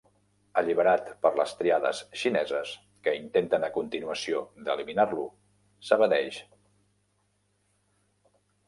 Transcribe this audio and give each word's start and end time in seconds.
Alliberat 0.61 1.11
per 1.25 1.31
les 1.39 1.53
triades 1.59 1.99
xineses, 2.23 2.73
que 3.07 3.13
intenten 3.19 3.67
a 3.69 3.71
continuació 3.77 4.43
d'eliminar-lo, 4.65 5.29
s'evadeix. 5.91 6.43